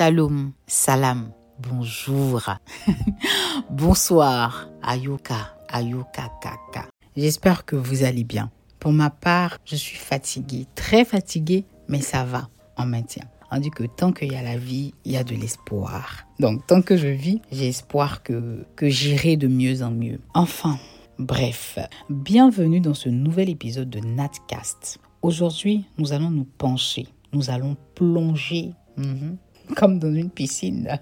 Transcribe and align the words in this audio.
Shalom, 0.00 0.52
salam, 0.66 1.30
bonjour, 1.58 2.42
bonsoir, 3.70 4.70
ayoka, 4.82 5.54
ayoka, 5.68 6.32
kaka. 6.40 6.88
J'espère 7.14 7.66
que 7.66 7.76
vous 7.76 8.02
allez 8.02 8.24
bien. 8.24 8.50
Pour 8.78 8.92
ma 8.92 9.10
part, 9.10 9.58
je 9.66 9.76
suis 9.76 9.98
fatiguée, 9.98 10.66
très 10.74 11.04
fatiguée, 11.04 11.66
mais 11.86 12.00
ça 12.00 12.24
va, 12.24 12.48
on 12.78 12.86
maintient. 12.86 13.26
On 13.50 13.58
dit 13.58 13.68
que 13.68 13.84
tant 13.84 14.10
qu'il 14.12 14.32
y 14.32 14.36
a 14.36 14.42
la 14.42 14.56
vie, 14.56 14.94
il 15.04 15.12
y 15.12 15.18
a 15.18 15.22
de 15.22 15.34
l'espoir. 15.34 16.26
Donc, 16.38 16.66
tant 16.66 16.80
que 16.80 16.96
je 16.96 17.08
vis, 17.08 17.42
j'ai 17.52 17.68
espoir 17.68 18.22
que, 18.22 18.64
que 18.76 18.88
j'irai 18.88 19.36
de 19.36 19.48
mieux 19.48 19.82
en 19.82 19.90
mieux. 19.90 20.20
Enfin, 20.32 20.78
bref, 21.18 21.78
bienvenue 22.08 22.80
dans 22.80 22.94
ce 22.94 23.10
nouvel 23.10 23.50
épisode 23.50 23.90
de 23.90 24.00
Natcast. 24.00 24.98
Aujourd'hui, 25.20 25.84
nous 25.98 26.14
allons 26.14 26.30
nous 26.30 26.46
pencher, 26.56 27.06
nous 27.34 27.50
allons 27.50 27.76
plonger, 27.94 28.70
mhm, 28.96 29.36
comme 29.80 29.98
dans 29.98 30.14
une 30.14 30.28
piscine, 30.28 31.00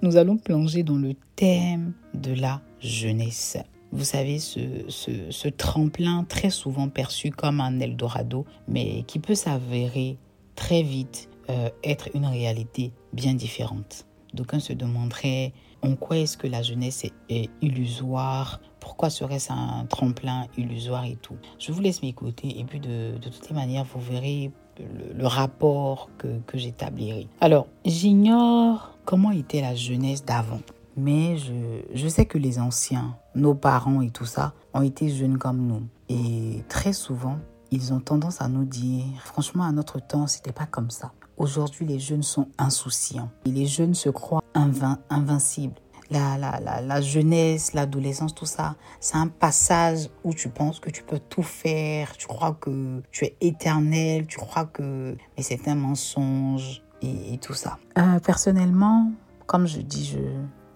nous 0.00 0.16
allons 0.16 0.38
plonger 0.38 0.82
dans 0.82 0.96
le 0.96 1.12
thème 1.36 1.92
de 2.14 2.32
la 2.32 2.62
jeunesse. 2.80 3.58
Vous 3.92 4.04
savez, 4.04 4.38
ce, 4.38 4.60
ce, 4.88 5.48
tremplin 5.48 6.24
très 6.24 6.48
souvent 6.48 6.88
perçu 6.88 7.30
comme 7.30 7.60
un 7.60 7.80
Eldorado, 7.80 8.46
mais 8.66 9.02
qui 9.06 9.18
peut 9.18 9.34
s'avérer 9.34 10.16
très 10.56 10.82
vite 10.82 11.28
euh, 11.50 11.68
être 11.84 12.08
une 12.14 12.24
réalité 12.24 12.92
bien 13.12 13.34
différente. 13.34 14.06
D'aucuns 14.32 14.58
se 14.58 14.72
demanderaient 14.72 15.52
en 15.82 15.94
quoi 15.94 16.16
est-ce 16.16 16.38
que 16.38 16.46
la 16.46 16.62
jeunesse 16.62 17.04
est, 17.28 17.50
illusoire, 17.60 18.62
pourquoi 18.80 19.10
serait-ce 19.10 19.52
un 19.52 19.84
tremplin 19.84 20.46
illusoire 20.56 21.04
et 21.04 21.16
tout? 21.16 21.36
Je 21.58 21.72
vous 21.72 21.82
laisse 21.82 22.02
m'écouter 22.02 22.58
et 22.58 22.64
puis 22.64 22.80
de, 22.80 23.18
de 23.18 23.28
toutes 23.28 23.50
les 23.50 23.54
manières, 23.54 23.84
vous 23.84 24.00
verrez 24.00 24.50
le, 24.78 25.26
rapport 25.26 26.10
que, 26.18 26.28
j'établirai. 26.54 27.28
Alors, 27.40 27.66
j'ignore 27.84 28.96
comment 29.04 29.30
était 29.30 29.60
la 29.60 29.74
jeunesse 29.74 30.24
d'avant. 30.24 30.60
Mais 30.96 31.36
je, 31.36 31.52
je, 31.92 32.08
sais 32.08 32.24
que 32.24 32.38
les 32.38 32.58
anciens, 32.60 33.16
nos 33.34 33.54
parents 33.54 34.00
et 34.00 34.10
tout 34.10 34.26
ça, 34.26 34.52
ont 34.74 34.82
été 34.82 35.08
jeunes 35.08 35.38
comme 35.38 35.66
nous. 35.66 35.82
Et 36.08 36.62
très 36.68 36.92
souvent, 36.92 37.38
ils 37.70 37.92
ont 37.92 38.00
tendance 38.00 38.40
à 38.40 38.48
nous 38.48 38.64
dire, 38.64 39.04
franchement, 39.24 39.64
à 39.64 39.72
notre 39.72 40.00
temps, 40.00 40.28
c'était 40.28 40.52
pas 40.52 40.66
comme 40.66 40.90
ça. 40.90 41.12
Aujourd'hui, 41.36 41.84
les 41.84 41.98
jeunes 41.98 42.22
sont 42.22 42.46
insouciants. 42.58 43.30
Et 43.44 43.50
les 43.50 43.66
jeunes 43.66 43.94
se 43.94 44.08
croient 44.08 44.44
invin 44.54 44.98
invincibles. 45.10 45.74
La, 46.14 46.38
la, 46.38 46.60
la, 46.60 46.80
la 46.80 47.00
jeunesse, 47.00 47.74
l'adolescence, 47.74 48.36
tout 48.36 48.46
ça, 48.46 48.76
c'est 49.00 49.16
un 49.16 49.26
passage 49.26 50.08
où 50.22 50.32
tu 50.32 50.48
penses 50.48 50.78
que 50.78 50.88
tu 50.88 51.02
peux 51.02 51.18
tout 51.18 51.42
faire, 51.42 52.16
tu 52.16 52.28
crois 52.28 52.56
que 52.60 53.02
tu 53.10 53.24
es 53.24 53.36
éternel, 53.40 54.26
tu 54.28 54.38
crois 54.38 54.64
que... 54.64 55.16
Mais 55.36 55.42
c'est 55.42 55.66
un 55.66 55.74
mensonge 55.74 56.84
et, 57.02 57.36
tout 57.38 57.54
ça. 57.54 57.78
Euh, 57.98 58.20
personnellement, 58.20 59.10
comme 59.46 59.66
je 59.66 59.80
dis, 59.80 60.06
je 60.06 60.18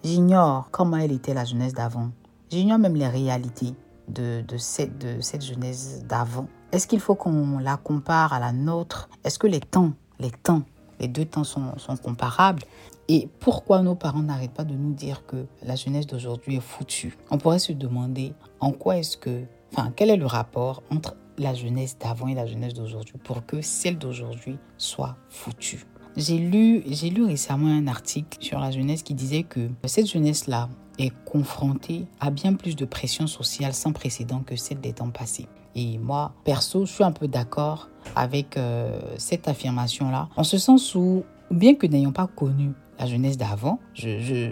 j'ignore 0.02 0.70
comment 0.72 0.96
elle 0.96 1.12
était 1.12 1.34
la 1.34 1.44
jeunesse 1.44 1.72
d'avant. 1.72 2.10
J'ignore 2.50 2.80
même 2.80 2.96
les 2.96 3.06
réalités 3.08 3.74
de, 4.08 4.42
de, 4.42 4.56
cette, 4.56 4.98
de 4.98 5.20
cette 5.20 5.44
jeunesse 5.44 6.04
d'avant. 6.04 6.48
Est-ce 6.72 6.88
qu'il 6.88 7.00
faut 7.00 7.14
qu'on 7.14 7.58
la 7.60 7.76
compare 7.76 8.32
à 8.32 8.40
la 8.40 8.52
nôtre? 8.52 9.08
Est-ce 9.22 9.38
que 9.38 9.46
les 9.46 9.60
temps 9.60 9.92
les 10.18 10.30
temps, 10.30 10.62
les 11.00 11.08
deux 11.08 11.24
temps 11.24 11.44
sont, 11.44 11.72
comparables. 12.02 12.62
Et 13.08 13.28
pourquoi 13.40 13.82
nos 13.82 13.94
parents 13.94 14.22
n'arrêtent 14.22 14.52
pas 14.52 14.64
de 14.64 14.74
nous 14.74 14.92
dire 14.92 15.24
que 15.26 15.46
la 15.62 15.76
jeunesse 15.76 16.06
d'aujourd'hui 16.06 16.56
est 16.56 16.62
foutue? 16.62 17.16
On 17.30 17.38
pourrait 17.38 17.58
se 17.58 17.72
demander 17.72 18.34
en 18.60 18.72
quoi 18.72 18.98
est-ce 18.98 19.16
que, 19.16 19.44
enfin, 19.72 19.92
quel 19.96 20.10
est 20.10 20.16
le 20.16 20.26
rapport 20.26 20.82
entre 20.90 21.16
la 21.38 21.54
jeunesse 21.54 21.96
d'avant 21.98 22.28
et 22.28 22.34
la 22.34 22.46
jeunesse 22.46 22.74
d'aujourd'hui 22.74 23.14
pour 23.24 23.46
que 23.46 23.62
celle 23.62 23.96
d'aujourd'hui 23.96 24.58
soit 24.76 25.16
foutue? 25.30 25.86
J'ai 26.16 26.38
lu, 26.38 26.82
j'ai 26.86 27.10
lu 27.10 27.24
récemment 27.24 27.68
un 27.68 27.86
article 27.86 28.38
sur 28.40 28.58
la 28.58 28.70
jeunesse 28.70 29.02
qui 29.02 29.14
disait 29.14 29.44
que 29.44 29.70
cette 29.84 30.06
jeunesse-là 30.06 30.68
est 30.98 31.12
confrontée 31.24 32.06
à 32.20 32.30
bien 32.30 32.54
plus 32.54 32.76
de 32.76 32.84
pression 32.84 33.26
sociale 33.26 33.72
sans 33.72 33.92
précédent 33.92 34.42
que 34.44 34.56
celle 34.56 34.80
des 34.80 34.92
temps 34.92 35.10
passés. 35.10 35.46
Et 35.78 35.96
moi, 35.96 36.32
perso, 36.42 36.86
je 36.86 36.92
suis 36.92 37.04
un 37.04 37.12
peu 37.12 37.28
d'accord 37.28 37.88
avec 38.16 38.56
euh, 38.56 38.98
cette 39.16 39.46
affirmation-là, 39.46 40.28
en 40.34 40.42
ce 40.42 40.58
sens 40.58 40.96
où, 40.96 41.22
bien 41.52 41.76
que 41.76 41.86
n'ayant 41.86 42.10
pas 42.10 42.26
connu 42.26 42.72
la 42.98 43.06
jeunesse 43.06 43.36
d'avant, 43.36 43.78
je, 43.94 44.50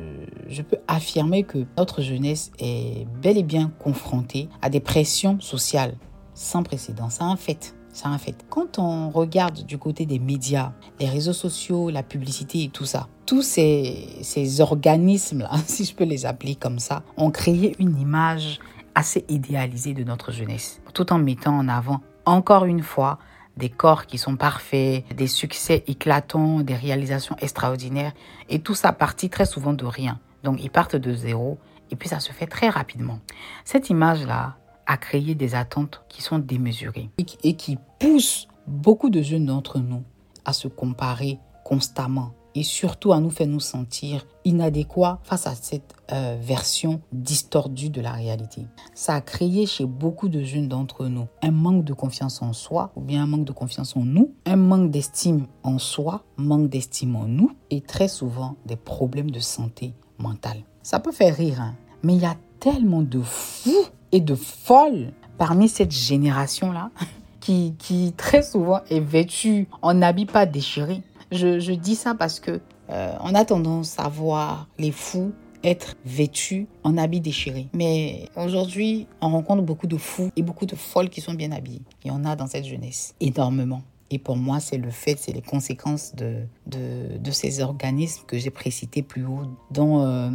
je, 0.49 0.63
peux 0.63 0.77
affirmer 0.87 1.43
que 1.43 1.67
notre 1.77 2.01
jeunesse 2.01 2.53
est 2.61 3.09
bel 3.21 3.39
et 3.39 3.43
bien 3.43 3.73
confrontée 3.81 4.49
à 4.63 4.71
des 4.71 4.79
pressions 4.79 5.41
sociales 5.41 5.97
sans 6.35 6.63
précédent. 6.63 7.11
C'est 7.11 7.25
un 7.25 7.35
fait. 7.35 7.75
C'est 7.93 8.07
un 8.07 8.19
fait. 8.19 8.37
Quand 8.49 8.79
on 8.79 9.11
regarde 9.11 9.67
du 9.67 9.79
côté 9.79 10.07
des 10.07 10.21
médias, 10.21 10.75
les 11.01 11.09
réseaux 11.09 11.33
sociaux, 11.33 11.91
la 11.91 12.05
publicité 12.05 12.63
et 12.63 12.69
tout 12.69 12.85
ça, 12.85 13.09
tous 13.25 13.43
ces, 13.43 14.07
ces 14.23 14.61
organismes-là, 14.61 15.51
si 15.67 15.85
je 15.85 15.93
peux 15.93 16.05
les 16.05 16.25
appeler 16.25 16.55
comme 16.55 16.79
ça, 16.79 17.03
ont 17.17 17.33
créé 17.33 17.75
une 17.81 17.99
image 17.99 18.61
assez 18.97 19.27
idéalisée 19.29 19.93
de 19.95 20.03
notre 20.03 20.33
jeunesse, 20.33 20.81
tout 20.95 21.13
en 21.13 21.19
mettant 21.19 21.57
en 21.57 21.69
avant, 21.69 22.01
encore 22.25 22.65
une 22.65 22.83
fois, 22.83 23.19
des 23.57 23.69
corps 23.69 24.07
qui 24.07 24.19
sont 24.19 24.37
parfaits, 24.37 25.05
des 25.15 25.27
succès 25.27 25.85
éclatants, 25.87 26.61
des 26.61 26.75
réalisations 26.75 27.37
extraordinaires, 27.39 28.13
et 28.49 28.59
tout 28.59 28.75
ça 28.75 28.93
partit 28.93 29.29
très 29.29 29.45
souvent 29.45 29.75
de 29.75 29.85
rien. 29.85 30.19
Donc 30.43 30.63
ils 30.65 30.71
partent 30.71 30.97
de 30.97 31.13
zéro, 31.13 31.59
et 31.91 31.97
puis 31.97 32.09
ça 32.09 32.21
se 32.21 32.33
fait 32.33 32.47
très 32.47 32.71
rapidement. 32.71 33.21
Cette 33.65 33.91
image-là 33.91 34.57
a 34.87 34.97
créé 34.97 35.35
des 35.35 35.55
attentes 35.55 36.03
qui 36.09 36.23
sont 36.23 36.39
démesurées 36.39 37.11
et 37.19 37.55
qui 37.57 37.79
poussent 38.01 38.49
beaucoup 38.67 39.11
de 39.11 39.21
jeunes 39.21 39.47
d'entre 39.47 39.79
nous 39.79 40.05
à 40.47 40.55
se 40.55 40.69
comparer 40.69 41.39
constamment 41.65 42.33
et 42.57 42.63
surtout 42.63 43.13
à 43.13 43.21
nous 43.21 43.31
faire 43.31 43.47
nous 43.47 43.61
sentir 43.61 44.27
inadéquats 44.45 45.21
face 45.23 45.47
à 45.47 45.55
cette 45.55 45.95
euh, 46.11 46.37
version 46.41 47.03
distordue 47.13 47.91
de 47.91 48.01
la 48.01 48.13
réalité. 48.13 48.63
Ça 48.95 49.15
a 49.15 49.21
créé 49.21 49.67
chez 49.67 49.85
beaucoup 49.85 50.29
de 50.29 50.43
jeunes 50.43 50.67
d'entre 50.67 51.07
nous 51.07 51.27
un 51.43 51.51
manque 51.51 51.85
de 51.85 51.93
confiance 51.93 52.41
en 52.41 52.55
soi 52.55 52.93
ou 52.97 53.03
bien 53.03 53.23
un 53.23 53.27
manque 53.27 53.45
de 53.45 53.53
confiance 53.53 53.95
en 53.95 54.05
nous, 54.05 54.33
un 54.47 54.57
manque 54.57 54.91
d'estime 54.91 55.47
en 55.63 55.79
soi, 55.79 56.25
manque 56.39 56.71
d'estime 56.71 57.15
en 57.15 57.27
nous 57.27 57.53
et 57.71 57.83
très 57.83 58.09
souvent 58.09 58.57
des 58.65 58.77
problèmes 58.77 59.31
de 59.31 59.41
santé 59.41 59.93
mentale. 60.19 60.63
Ça 60.83 60.99
peut 60.99 61.13
faire 61.13 61.37
rire, 61.37 61.61
hein, 61.61 61.75
mais 62.03 62.15
il 62.15 62.23
y 62.23 62.27
a 62.27 62.37
tellement 62.59 63.03
de 63.03 63.21
fous 63.21 63.85
et 64.13 64.21
de 64.21 64.35
folles 64.35 65.13
parmi 65.37 65.69
cette 65.69 65.93
génération-là 65.93 66.91
qui, 67.41 67.75
qui 67.79 68.15
très 68.17 68.43
souvent 68.43 68.81
est 68.89 69.01
vêtue 69.01 69.69
en 69.83 70.01
habits 70.01 70.25
pas 70.25 70.47
déchirés 70.47 71.03
je, 71.33 71.73
dis 71.73 71.95
ça 71.95 72.15
parce 72.15 72.41
que 72.41 72.61
euh, 72.91 73.13
on 73.21 73.35
a 73.35 73.45
tendance 73.45 73.99
à 73.99 74.09
voir 74.09 74.69
les 74.79 74.93
fous 74.93 75.33
être 75.65 75.97
vêtus 76.05 76.69
en 76.85 76.97
habits 76.97 77.21
déchirés. 77.21 77.67
Mais 77.73 78.29
aujourd'hui, 78.37 79.07
on 79.21 79.31
rencontre 79.31 79.63
beaucoup 79.63 79.87
de 79.87 79.97
fous 79.97 80.31
et 80.37 80.43
beaucoup 80.43 80.67
de 80.67 80.77
folles 80.77 81.11
qui 81.11 81.21
sont 81.21 81.35
bien 81.35 81.51
habillés. 81.51 81.83
Et 82.05 82.11
on 82.11 82.25
a 82.25 82.37
dans 82.37 82.47
cette 82.47 82.67
jeunesse 82.67 83.15
énormément. 83.21 83.83
Et 84.11 84.19
pour 84.19 84.37
moi, 84.37 84.61
c'est 84.61 84.79
le 84.79 84.91
fait, 84.91 85.19
c'est 85.19 85.33
les 85.33 85.43
conséquences 85.43 86.15
de, 86.15 86.43
de, 86.67 87.19
de, 87.19 87.31
ces 87.33 87.61
organismes 87.61 88.23
que 88.27 88.39
j'ai 88.39 88.51
précités 88.51 89.03
plus 89.03 89.25
haut, 89.25 89.43
dont 89.73 90.01
euh, 90.01 90.31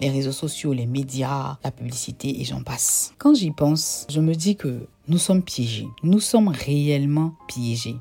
les 0.00 0.08
réseaux 0.08 0.32
sociaux, 0.32 0.72
les 0.72 0.86
médias, 0.86 1.58
la 1.64 1.72
publicité 1.72 2.40
et 2.40 2.44
j'en 2.44 2.62
passe. 2.62 3.12
Quand 3.18 3.34
j'y 3.34 3.50
pense, 3.50 4.06
je 4.08 4.20
me 4.20 4.34
dis 4.34 4.54
que 4.54 4.86
nous 5.12 5.18
sommes 5.18 5.42
piégés. 5.42 5.88
Nous 6.02 6.20
sommes 6.20 6.48
réellement 6.48 7.34
piégés. 7.46 7.96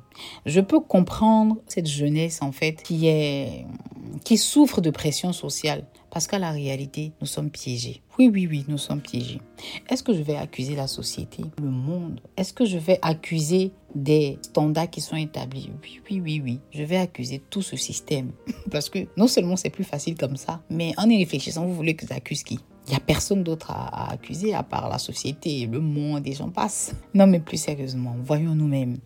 Je 0.45 0.61
peux 0.61 0.79
comprendre 0.79 1.57
cette 1.67 1.88
jeunesse, 1.88 2.41
en 2.41 2.53
fait, 2.53 2.81
qui 2.83 3.07
est, 3.07 3.66
qui 4.23 4.38
souffre 4.38 4.79
de 4.79 4.91
pression 4.91 5.33
sociale. 5.33 5.85
Parce 6.09 6.27
qu'à 6.27 6.39
la 6.39 6.51
réalité, 6.51 7.12
nous 7.19 7.27
sommes 7.27 7.50
piégés. 7.50 8.01
Oui, 8.18 8.30
oui, 8.33 8.47
oui, 8.50 8.65
nous 8.69 8.77
sommes 8.77 9.01
piégés. 9.01 9.41
Est-ce 9.89 10.03
que 10.03 10.13
je 10.13 10.21
vais 10.21 10.38
accuser 10.38 10.74
la 10.75 10.88
société, 10.88 11.44
le 11.62 11.69
monde? 11.69 12.21
Est-ce 12.38 12.53
que 12.53 12.63
je 12.63 12.77
vais 12.77 13.00
accuser 13.01 13.71
des 13.94 14.38
standards 14.41 14.89
qui 14.89 15.01
sont 15.01 15.18
établis? 15.18 15.69
Oui, 15.83 16.00
oui, 16.09 16.21
oui, 16.21 16.41
oui. 16.41 16.59
Je 16.71 16.83
vais 16.83 16.97
accuser 16.97 17.41
tout 17.50 17.62
ce 17.62 17.75
système. 17.75 18.31
Parce 18.71 18.89
que 18.89 19.00
non 19.18 19.27
seulement 19.27 19.57
c'est 19.57 19.69
plus 19.69 19.83
facile 19.83 20.15
comme 20.15 20.38
ça, 20.38 20.62
mais 20.69 20.94
en 20.95 21.09
y 21.09 21.18
réfléchissant, 21.18 21.65
vous 21.65 21.75
voulez 21.75 21.95
que 21.95 22.07
j'accuse 22.07 22.44
qui? 22.44 22.59
Il 22.88 22.92
n'y 22.92 22.98
a 22.98 23.00
personne 23.00 23.44
d'autre 23.44 23.72
à, 23.72 24.12
accuser 24.12 24.54
à 24.54 24.63
part 24.63 24.89
la 24.89 24.98
société, 24.98 25.68
le 25.68 25.80
monde 25.80 26.28
et 26.28 26.33
j'en 26.33 26.50
passe. 26.50 26.94
Non, 27.13 27.28
mais 27.28 27.39
plus 27.39 27.57
sérieusement, 27.57 28.16
voyons 28.24 28.56
nous-mêmes. 28.56 28.98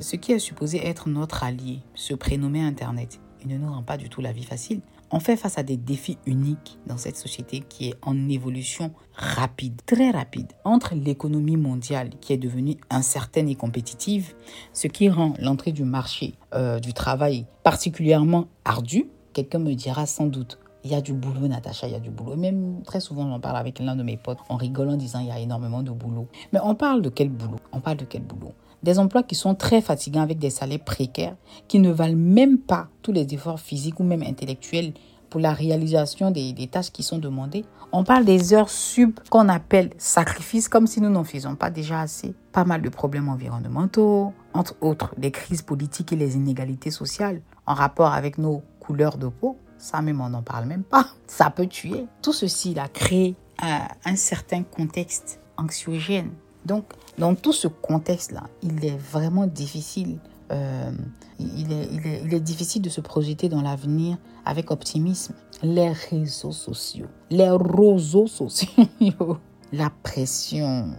Ce 0.00 0.16
qui 0.16 0.32
est 0.32 0.38
supposé 0.38 0.86
être 0.86 1.08
notre 1.08 1.44
allié, 1.44 1.80
se 1.94 2.14
prénommer 2.14 2.62
Internet, 2.62 3.20
il 3.42 3.48
ne 3.48 3.58
nous 3.58 3.72
rend 3.72 3.82
pas 3.82 3.96
du 3.96 4.08
tout 4.08 4.20
la 4.20 4.32
vie 4.32 4.44
facile. 4.44 4.80
On 5.14 5.20
fait 5.20 5.36
face 5.36 5.58
à 5.58 5.62
des 5.62 5.76
défis 5.76 6.16
uniques 6.24 6.78
dans 6.86 6.96
cette 6.96 7.18
société 7.18 7.60
qui 7.60 7.90
est 7.90 7.94
en 8.00 8.30
évolution 8.30 8.92
rapide, 9.14 9.82
très 9.84 10.10
rapide, 10.10 10.50
entre 10.64 10.94
l'économie 10.94 11.58
mondiale 11.58 12.10
qui 12.22 12.32
est 12.32 12.38
devenue 12.38 12.78
incertaine 12.88 13.48
et 13.50 13.54
compétitive, 13.54 14.32
ce 14.72 14.86
qui 14.86 15.10
rend 15.10 15.34
l'entrée 15.38 15.72
du 15.72 15.84
marché 15.84 16.34
euh, 16.54 16.78
du 16.80 16.94
travail 16.94 17.44
particulièrement 17.62 18.48
ardue. 18.64 19.06
Quelqu'un 19.34 19.58
me 19.58 19.74
dira 19.74 20.06
sans 20.06 20.26
doute, 20.26 20.58
il 20.84 20.90
y 20.90 20.94
a 20.94 21.00
du 21.00 21.12
boulot, 21.12 21.46
Natacha, 21.46 21.86
il 21.86 21.92
y 21.92 21.96
a 21.96 22.00
du 22.00 22.10
boulot. 22.10 22.36
Même 22.36 22.82
très 22.84 23.00
souvent, 23.00 23.28
j'en 23.28 23.40
parle 23.40 23.56
avec 23.56 23.78
l'un 23.78 23.96
de 23.96 24.02
mes 24.02 24.16
potes, 24.16 24.38
en 24.48 24.56
rigolant, 24.56 24.94
en 24.94 24.96
disant 24.96 25.20
il 25.20 25.28
y 25.28 25.30
a 25.30 25.38
énormément 25.38 25.82
de 25.82 25.90
boulot. 25.90 26.26
Mais 26.52 26.58
on 26.62 26.74
parle 26.74 27.02
de 27.02 27.08
quel 27.08 27.28
boulot? 27.28 27.58
On 27.72 27.80
parle 27.80 27.98
de 27.98 28.04
quel 28.04 28.22
boulot? 28.22 28.52
Des 28.82 28.98
emplois 28.98 29.22
qui 29.22 29.36
sont 29.36 29.54
très 29.54 29.80
fatigants 29.80 30.22
avec 30.22 30.38
des 30.38 30.50
salaires 30.50 30.80
précaires, 30.80 31.36
qui 31.68 31.78
ne 31.78 31.90
valent 31.92 32.16
même 32.16 32.58
pas 32.58 32.88
tous 33.02 33.12
les 33.12 33.32
efforts 33.32 33.60
physiques 33.60 34.00
ou 34.00 34.02
même 34.02 34.22
intellectuels 34.22 34.92
pour 35.30 35.40
la 35.40 35.52
réalisation 35.52 36.30
des, 36.30 36.54
tâches 36.70 36.90
qui 36.90 37.02
sont 37.02 37.18
demandées. 37.18 37.64
On 37.92 38.04
parle 38.04 38.24
des 38.24 38.52
heures 38.52 38.68
sub 38.68 39.18
qu'on 39.30 39.48
appelle 39.48 39.90
sacrifices, 39.96 40.68
comme 40.68 40.86
si 40.86 41.00
nous 41.00 41.08
n'en 41.08 41.24
faisons 41.24 41.54
pas 41.54 41.70
déjà 41.70 42.00
assez. 42.00 42.34
Pas 42.52 42.64
mal 42.64 42.82
de 42.82 42.88
problèmes 42.90 43.28
environnementaux, 43.28 44.32
entre 44.52 44.74
autres 44.80 45.14
les 45.16 45.30
crises 45.30 45.62
politiques 45.62 46.12
et 46.12 46.16
les 46.16 46.36
inégalités 46.36 46.90
sociales 46.90 47.40
en 47.66 47.72
rapport 47.72 48.12
avec 48.12 48.36
nos 48.36 48.62
couleurs 48.80 49.16
de 49.16 49.28
peau. 49.28 49.56
Ça 49.78 50.02
même, 50.02 50.20
on 50.20 50.28
n'en 50.28 50.42
parle 50.42 50.66
même 50.66 50.84
pas. 50.84 51.06
Ça 51.26 51.50
peut 51.50 51.66
tuer. 51.66 52.06
Tout 52.22 52.32
ceci 52.32 52.78
a 52.78 52.88
créé 52.88 53.36
un, 53.60 53.88
un 54.04 54.16
certain 54.16 54.62
contexte 54.62 55.40
anxiogène. 55.56 56.32
Donc, 56.64 56.84
dans 57.18 57.34
tout 57.34 57.52
ce 57.52 57.68
contexte-là, 57.68 58.44
il 58.62 58.84
est 58.84 58.96
vraiment 58.96 59.46
difficile 59.46 60.18
euh, 60.52 60.92
il, 61.38 61.72
est, 61.72 61.88
il, 61.90 62.06
est, 62.06 62.22
il, 62.24 62.34
est, 62.34 62.40
difficile 62.40 62.82
de 62.82 62.90
se 62.90 63.00
projeter 63.00 63.48
dans 63.48 63.62
l'avenir 63.62 64.18
avec 64.44 64.70
optimisme. 64.70 65.34
Les 65.62 65.90
réseaux 65.90 66.52
sociaux, 66.52 67.06
les 67.30 67.50
réseaux 67.50 68.26
sociaux, 68.26 68.68
la 69.72 69.90
pression 70.02 70.90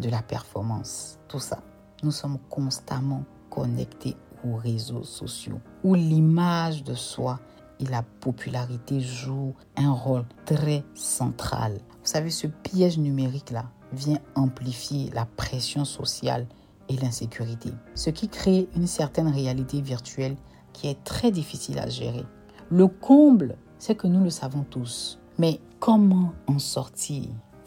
de 0.00 0.08
la 0.08 0.22
performance, 0.22 1.18
tout 1.28 1.40
ça. 1.40 1.58
Nous 2.02 2.12
sommes 2.12 2.38
constamment 2.48 3.24
connectés 3.50 4.16
aux 4.44 4.56
réseaux 4.56 5.02
sociaux 5.02 5.60
où 5.82 5.94
l'image 5.94 6.84
de 6.84 6.94
soi 6.94 7.40
et 7.80 7.84
la 7.86 8.02
popularité 8.02 9.00
jouent 9.00 9.54
un 9.76 9.92
rôle 9.92 10.24
très 10.44 10.84
central. 10.94 11.78
Vous 12.02 12.10
savez, 12.12 12.30
ce 12.30 12.46
piège 12.46 12.98
numérique-là 12.98 13.70
vient 13.92 14.18
amplifier 14.34 15.10
la 15.14 15.26
pression 15.26 15.84
sociale 15.84 16.46
et 16.88 16.96
l'insécurité, 16.96 17.70
ce 17.94 18.10
qui 18.10 18.28
crée 18.28 18.68
une 18.76 18.86
certaine 18.86 19.28
réalité 19.28 19.80
virtuelle 19.80 20.36
qui 20.72 20.88
est 20.88 21.02
très 21.04 21.30
difficile 21.30 21.78
à 21.78 21.88
gérer. 21.88 22.24
Le 22.70 22.86
comble, 22.86 23.56
c'est 23.78 23.94
que 23.94 24.06
nous 24.06 24.22
le 24.22 24.30
savons 24.30 24.64
tous. 24.64 25.18
Mais 25.38 25.60
comment 25.80 26.32
en 26.46 26.58
sortir? 26.58 27.24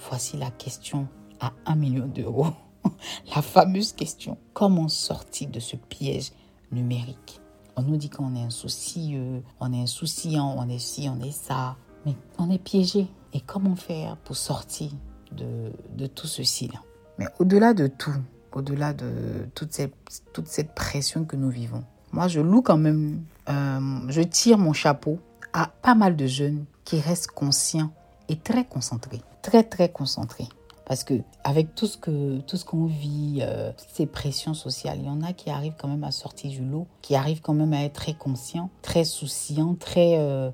Voici 0.09 0.37
la 0.37 0.51
question 0.51 1.07
à 1.39 1.53
un 1.65 1.75
million 1.75 2.07
d'euros. 2.07 2.47
la 3.35 3.41
fameuse 3.41 3.93
question. 3.93 4.37
Comment 4.53 4.87
sortir 4.87 5.49
de 5.49 5.59
ce 5.59 5.75
piège 5.75 6.31
numérique? 6.71 7.41
On 7.79 7.83
nous 7.83 7.95
dit 7.95 8.09
qu'on 8.09 8.35
est 8.35 8.43
insoucieux, 8.43 9.41
on 9.61 9.71
est 9.71 9.83
insouciant, 9.83 10.53
on 10.57 10.67
est 10.67 10.79
ci, 10.79 11.07
on 11.09 11.23
est 11.23 11.31
ça. 11.31 11.77
Mais 12.05 12.13
on 12.37 12.51
est 12.51 12.57
piégé. 12.57 13.07
Et 13.31 13.39
comment 13.39 13.77
faire 13.77 14.17
pour 14.17 14.35
sortir 14.35 14.91
de, 15.31 16.07
tout 16.07 16.27
ceci-là 16.27 16.81
Mais 17.17 17.27
au-delà 17.39 17.73
de 17.73 17.87
tout, 17.87 18.11
au-delà 18.51 18.91
de 18.91 19.47
toute 19.55 19.71
cette, 19.71 19.93
toute 20.33 20.47
cette 20.47 20.75
pression 20.75 21.23
que 21.23 21.37
nous 21.37 21.49
vivons. 21.49 21.85
Moi, 22.11 22.27
je 22.27 22.41
loue 22.41 22.61
quand 22.61 22.75
même, 22.77 23.23
euh, 23.47 24.01
je 24.09 24.23
tire 24.23 24.57
mon 24.57 24.73
chapeau 24.73 25.17
à 25.53 25.67
pas 25.67 25.95
mal 25.95 26.17
de 26.17 26.25
jeunes 26.25 26.65
qui 26.83 26.99
restent 26.99 27.31
conscients 27.31 27.93
et 28.27 28.35
très 28.35 28.65
concentrés, 28.65 29.21
très 29.41 29.63
très 29.63 29.89
concentrés. 29.89 30.49
Parce 30.89 31.03
que 31.03 31.21
avec 31.43 31.75
tout 31.75 31.85
ce 31.85 31.97
que 31.97 32.39
tout 32.39 32.57
ce 32.57 32.65
qu'on 32.65 32.85
vit, 32.85 33.39
euh, 33.41 33.71
ces 33.87 34.07
pressions 34.07 34.55
sociales, 34.55 34.97
il 34.99 35.05
y 35.05 35.09
en 35.09 35.21
a 35.21 35.33
qui 35.33 35.51
arrivent 35.51 35.75
quand 35.79 35.87
même 35.87 36.03
à 36.03 36.11
sortir 36.11 36.49
du 36.49 36.65
lot, 36.65 36.87
qui 37.03 37.15
arrivent 37.15 37.41
quand 37.41 37.53
même 37.53 37.73
à 37.73 37.83
être 37.83 37.93
très 37.93 38.15
conscients, 38.15 38.71
très 38.81 39.03
souciants, 39.03 39.75
très 39.75 40.17
euh, 40.17 40.49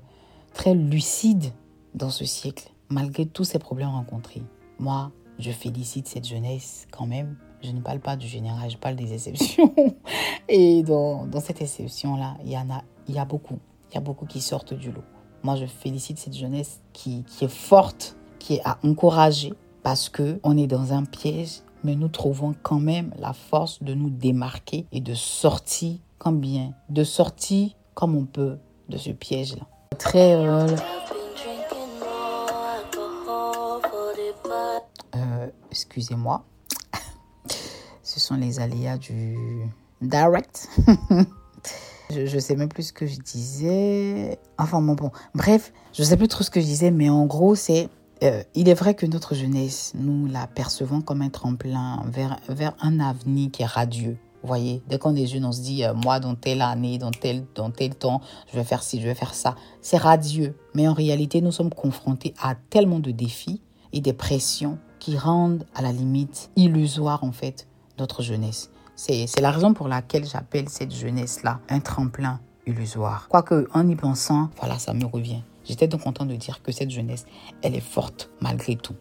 très 0.52 0.74
lucides 0.74 1.52
dans 1.94 2.10
ce 2.10 2.26
siècle, 2.26 2.70
malgré 2.90 3.24
tous 3.24 3.44
ces 3.44 3.58
problèmes 3.58 3.88
rencontrés. 3.88 4.42
Moi, 4.78 5.10
je 5.38 5.50
félicite 5.50 6.06
cette 6.06 6.28
jeunesse 6.28 6.86
quand 6.92 7.06
même 7.06 7.36
je 7.62 7.72
ne 7.72 7.80
parle 7.80 8.00
pas 8.00 8.16
du 8.16 8.26
général, 8.28 8.70
je 8.70 8.76
parle 8.76 8.96
des 8.96 9.12
exceptions. 9.12 9.74
Et 10.48 10.82
dans, 10.82 11.26
dans 11.26 11.40
cette 11.40 11.60
exception-là, 11.60 12.36
il 12.44 12.52
y 12.52 12.58
en 12.58 12.70
a, 12.70 12.82
il 13.08 13.14
y 13.14 13.18
a 13.18 13.24
beaucoup. 13.24 13.58
Il 13.90 13.94
y 13.94 13.96
a 13.96 14.00
beaucoup 14.00 14.26
qui 14.26 14.40
sortent 14.40 14.74
du 14.74 14.92
lot. 14.92 15.02
Moi, 15.42 15.56
je 15.56 15.66
félicite 15.66 16.18
cette 16.18 16.36
jeunesse 16.36 16.80
qui, 16.92 17.24
qui 17.24 17.46
est 17.46 17.52
forte, 17.52 18.16
qui 18.38 18.56
est 18.56 18.62
à 18.64 18.78
encourager 18.84 19.54
parce 19.86 20.08
que 20.08 20.40
on 20.42 20.58
est 20.58 20.66
dans 20.66 20.92
un 20.92 21.04
piège, 21.04 21.60
mais 21.84 21.94
nous 21.94 22.08
trouvons 22.08 22.56
quand 22.60 22.80
même 22.80 23.14
la 23.20 23.32
force 23.32 23.84
de 23.84 23.94
nous 23.94 24.10
démarquer 24.10 24.84
et 24.90 25.00
de 25.00 25.14
sortir 25.14 25.98
comme 26.18 26.40
bien, 26.40 26.72
de 26.88 27.04
sortir 27.04 27.70
comme 27.94 28.16
on 28.16 28.24
peut 28.24 28.58
de 28.88 28.96
ce 28.96 29.10
piège-là. 29.10 29.62
Très 29.96 30.34
euh, 30.34 30.66
euh, 35.14 35.46
excusez-moi 35.70 36.44
ce 38.02 38.18
sont 38.18 38.34
les 38.34 38.58
aléas 38.58 38.98
du 38.98 39.36
direct. 40.02 40.68
je, 42.10 42.22
ne 42.22 42.40
sais 42.40 42.56
même 42.56 42.70
plus 42.70 42.88
ce 42.88 42.92
que 42.92 43.06
je 43.06 43.20
disais. 43.20 44.40
Enfin 44.58 44.82
bon, 44.82 44.94
bon. 44.94 45.12
Bref, 45.36 45.72
je 45.92 46.02
sais 46.02 46.16
plus 46.16 46.26
trop 46.26 46.42
ce 46.42 46.50
que 46.50 46.60
je 46.60 46.66
disais, 46.66 46.90
mais 46.90 47.08
en 47.08 47.26
gros, 47.26 47.54
c'est 47.54 47.88
euh, 48.22 48.42
il 48.54 48.68
est 48.68 48.74
vrai 48.74 48.94
que 48.94 49.04
notre 49.04 49.34
jeunesse, 49.34 49.92
nous 49.94 50.26
la 50.26 50.46
percevons 50.46 51.02
comme 51.02 51.20
un 51.20 51.28
tremplin 51.28 52.02
vers, 52.06 52.38
vers 52.48 52.74
un 52.80 52.98
avenir 53.00 53.50
qui 53.50 53.62
est 53.62 53.66
radieux. 53.66 54.16
Vous 54.42 54.48
voyez, 54.48 54.82
dès 54.88 54.98
qu'on 54.98 55.14
est 55.16 55.26
jeune, 55.26 55.44
on 55.44 55.52
se 55.52 55.60
dit, 55.60 55.84
euh, 55.84 55.92
moi, 55.92 56.20
dans 56.20 56.34
telle 56.34 56.62
année, 56.62 56.98
dans 56.98 57.10
tel, 57.10 57.44
dans 57.54 57.70
tel 57.70 57.94
temps, 57.94 58.20
je 58.50 58.56
vais 58.56 58.64
faire 58.64 58.82
ci, 58.82 59.00
je 59.00 59.06
vais 59.06 59.14
faire 59.14 59.34
ça. 59.34 59.54
C'est 59.82 59.96
radieux. 59.96 60.56
Mais 60.74 60.88
en 60.88 60.94
réalité, 60.94 61.40
nous 61.40 61.52
sommes 61.52 61.72
confrontés 61.72 62.32
à 62.40 62.54
tellement 62.54 63.00
de 63.00 63.10
défis 63.10 63.60
et 63.92 64.00
des 64.00 64.12
pressions 64.12 64.78
qui 64.98 65.18
rendent 65.18 65.66
à 65.74 65.82
la 65.82 65.92
limite 65.92 66.50
illusoire, 66.56 67.22
en 67.22 67.32
fait, 67.32 67.66
notre 67.98 68.22
jeunesse. 68.22 68.70
C'est 68.94 69.40
la 69.40 69.50
raison 69.50 69.74
pour 69.74 69.88
laquelle 69.88 70.24
j'appelle 70.24 70.70
cette 70.70 70.94
jeunesse-là 70.94 71.60
un 71.68 71.80
tremplin 71.80 72.40
illusoire. 72.66 73.28
Quoique, 73.28 73.68
en 73.74 73.86
y 73.86 73.94
pensant, 73.94 74.48
voilà, 74.58 74.78
ça 74.78 74.94
me 74.94 75.04
revient. 75.04 75.42
J'étais 75.68 75.88
donc 75.88 76.02
content 76.02 76.24
de 76.24 76.34
dire 76.34 76.62
que 76.62 76.72
cette 76.72 76.90
jeunesse, 76.90 77.26
elle 77.62 77.74
est 77.74 77.80
forte 77.80 78.30
malgré 78.40 78.76
tout. 78.76 78.96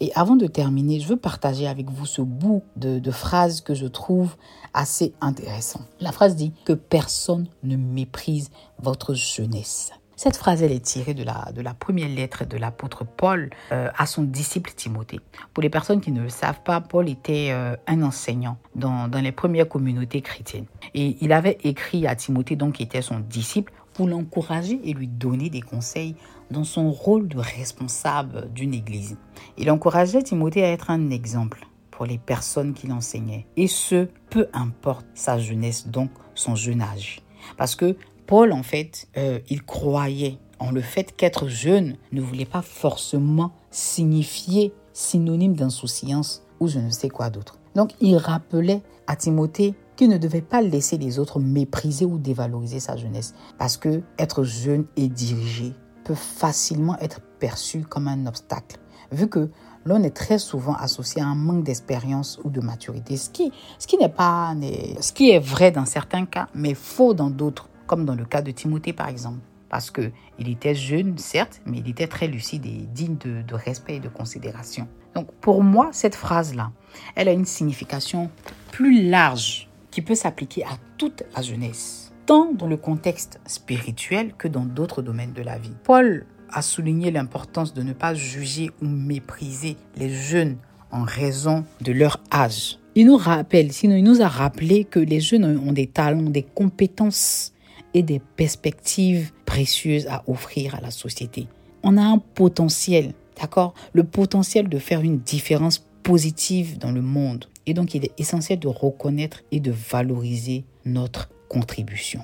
Et 0.00 0.12
avant 0.14 0.36
de 0.36 0.46
terminer, 0.46 1.00
je 1.00 1.08
veux 1.08 1.16
partager 1.16 1.66
avec 1.66 1.90
vous 1.90 2.06
ce 2.06 2.22
bout 2.22 2.62
de, 2.76 3.10
phrase 3.10 3.60
que 3.60 3.74
je 3.74 3.86
trouve 3.86 4.36
assez 4.74 5.14
intéressant. 5.20 5.80
La 6.00 6.12
phrase 6.12 6.36
dit 6.36 6.52
que 6.64 6.72
personne 6.72 7.46
ne 7.62 7.76
méprise 7.76 8.50
votre 8.78 9.14
jeunesse. 9.14 9.92
Cette 10.18 10.38
phrase, 10.38 10.62
elle 10.62 10.72
est 10.72 10.82
tirée 10.82 11.12
de 11.12 11.22
la, 11.22 11.52
de 11.54 11.60
la 11.60 11.74
première 11.74 12.08
lettre 12.08 12.46
de 12.46 12.56
l'apôtre 12.56 13.04
Paul 13.04 13.50
euh, 13.70 13.90
à 13.98 14.06
son 14.06 14.22
disciple 14.22 14.72
Timothée. 14.74 15.20
Pour 15.52 15.62
les 15.62 15.68
personnes 15.68 16.00
qui 16.00 16.10
ne 16.10 16.22
le 16.22 16.30
savent 16.30 16.62
pas, 16.62 16.80
Paul 16.80 17.10
était 17.10 17.48
euh, 17.50 17.76
un 17.86 18.02
enseignant 18.02 18.56
dans, 18.74 19.08
dans 19.08 19.20
les 19.20 19.32
premières 19.32 19.68
communautés 19.68 20.22
chrétiennes. 20.22 20.64
Et 20.94 21.18
il 21.20 21.32
avait 21.32 21.58
écrit 21.64 22.06
à 22.06 22.16
Timothée, 22.16 22.56
donc 22.56 22.76
qui 22.76 22.82
était 22.82 23.02
son 23.02 23.20
disciple, 23.20 23.74
pour 23.96 24.06
l'encourager 24.06 24.78
et 24.84 24.92
lui 24.92 25.08
donner 25.08 25.48
des 25.48 25.62
conseils 25.62 26.14
dans 26.50 26.64
son 26.64 26.90
rôle 26.90 27.28
de 27.28 27.38
responsable 27.38 28.52
d'une 28.52 28.74
église. 28.74 29.16
Il 29.56 29.70
encourageait 29.70 30.22
Timothée 30.22 30.62
à 30.62 30.70
être 30.70 30.90
un 30.90 31.08
exemple 31.08 31.66
pour 31.90 32.04
les 32.04 32.18
personnes 32.18 32.74
qu'il 32.74 32.92
enseignait. 32.92 33.46
Et 33.56 33.68
ce, 33.68 34.08
peu 34.28 34.48
importe 34.52 35.06
sa 35.14 35.38
jeunesse, 35.38 35.88
donc 35.88 36.10
son 36.34 36.54
jeune 36.54 36.82
âge. 36.82 37.22
Parce 37.56 37.74
que 37.74 37.96
Paul, 38.26 38.52
en 38.52 38.62
fait, 38.62 39.08
euh, 39.16 39.38
il 39.48 39.62
croyait 39.62 40.38
en 40.58 40.70
le 40.72 40.82
fait 40.82 41.16
qu'être 41.16 41.48
jeune 41.48 41.96
ne 42.12 42.20
voulait 42.20 42.44
pas 42.44 42.62
forcément 42.62 43.52
signifier 43.70 44.74
synonyme 44.92 45.54
d'insouciance 45.54 46.42
ou 46.60 46.68
je 46.68 46.80
ne 46.80 46.90
sais 46.90 47.08
quoi 47.08 47.30
d'autre. 47.30 47.58
Donc, 47.74 47.92
il 48.00 48.16
rappelait 48.16 48.82
à 49.06 49.16
Timothée 49.16 49.74
qu'il 49.96 50.08
ne 50.08 50.18
devait 50.18 50.42
pas 50.42 50.62
laisser 50.62 50.98
les 50.98 51.18
autres 51.18 51.40
mépriser 51.40 52.04
ou 52.04 52.18
dévaloriser 52.18 52.80
sa 52.80 52.96
jeunesse. 52.96 53.34
Parce 53.58 53.76
que 53.76 54.02
être 54.18 54.44
jeune 54.44 54.86
et 54.96 55.08
dirigé 55.08 55.72
peut 56.04 56.14
facilement 56.14 56.98
être 57.00 57.20
perçu 57.40 57.80
comme 57.80 58.06
un 58.06 58.26
obstacle, 58.26 58.78
vu 59.10 59.28
que 59.28 59.50
l'on 59.84 60.02
est 60.02 60.14
très 60.14 60.38
souvent 60.38 60.74
associé 60.74 61.22
à 61.22 61.26
un 61.26 61.34
manque 61.34 61.64
d'expérience 61.64 62.40
ou 62.44 62.50
de 62.50 62.60
maturité, 62.60 63.16
ce 63.16 63.30
qui, 63.30 63.52
ce 63.78 63.86
qui 63.86 63.96
n'est 63.96 64.08
pas, 64.08 64.54
ce 65.00 65.12
qui 65.12 65.30
est 65.30 65.38
vrai 65.38 65.70
dans 65.70 65.84
certains 65.84 66.26
cas, 66.26 66.48
mais 66.54 66.74
faux 66.74 67.14
dans 67.14 67.30
d'autres 67.30 67.68
comme 67.86 68.04
dans 68.04 68.14
le 68.14 68.24
cas 68.24 68.42
de 68.42 68.50
Timothée 68.50 68.92
par 68.92 69.08
exemple. 69.08 69.38
Parce 69.68 69.90
qu'il 69.90 70.12
était 70.48 70.76
jeune, 70.76 71.18
certes, 71.18 71.60
mais 71.66 71.78
il 71.78 71.88
était 71.88 72.06
très 72.06 72.28
lucide 72.28 72.66
et 72.66 72.86
digne 72.92 73.16
de, 73.16 73.42
de 73.42 73.54
respect 73.54 73.96
et 73.96 74.00
de 74.00 74.08
considération. 74.08 74.86
Donc 75.14 75.32
pour 75.40 75.62
moi, 75.62 75.88
cette 75.92 76.14
phrase-là, 76.14 76.70
elle 77.16 77.28
a 77.28 77.32
une 77.32 77.44
signification 77.44 78.30
plus 78.70 79.08
large 79.08 79.68
qui 79.96 80.02
peut 80.02 80.14
s'appliquer 80.14 80.62
à 80.64 80.76
toute 80.98 81.22
la 81.34 81.40
jeunesse, 81.40 82.12
tant 82.26 82.52
dans 82.52 82.66
le 82.66 82.76
contexte 82.76 83.40
spirituel 83.46 84.34
que 84.36 84.46
dans 84.46 84.66
d'autres 84.66 85.00
domaines 85.00 85.32
de 85.32 85.40
la 85.40 85.56
vie. 85.56 85.72
Paul 85.84 86.26
a 86.50 86.60
souligné 86.60 87.10
l'importance 87.10 87.72
de 87.72 87.82
ne 87.82 87.94
pas 87.94 88.12
juger 88.12 88.70
ou 88.82 88.84
mépriser 88.84 89.78
les 89.96 90.10
jeunes 90.10 90.58
en 90.90 91.02
raison 91.02 91.64
de 91.80 91.92
leur 91.92 92.20
âge. 92.30 92.78
Il 92.94 93.06
nous 93.06 93.16
rappelle, 93.16 93.72
sinon 93.72 93.96
il 93.96 94.04
nous 94.04 94.20
a 94.20 94.28
rappelé 94.28 94.84
que 94.84 95.00
les 95.00 95.20
jeunes 95.20 95.46
ont 95.66 95.72
des 95.72 95.86
talents, 95.86 96.28
des 96.28 96.42
compétences 96.42 97.54
et 97.94 98.02
des 98.02 98.18
perspectives 98.18 99.32
précieuses 99.46 100.08
à 100.08 100.24
offrir 100.26 100.74
à 100.74 100.82
la 100.82 100.90
société. 100.90 101.48
On 101.82 101.96
a 101.96 102.02
un 102.02 102.18
potentiel, 102.18 103.14
d'accord? 103.40 103.72
Le 103.94 104.04
potentiel 104.04 104.68
de 104.68 104.78
faire 104.78 105.00
une 105.00 105.20
différence 105.20 105.78
positive 106.02 106.76
dans 106.76 106.92
le 106.92 107.00
monde. 107.00 107.46
Et 107.66 107.74
donc, 107.74 107.94
il 107.94 108.04
est 108.04 108.12
essentiel 108.18 108.58
de 108.58 108.68
reconnaître 108.68 109.42
et 109.50 109.60
de 109.60 109.72
valoriser 109.72 110.64
notre 110.84 111.30
contribution. 111.48 112.22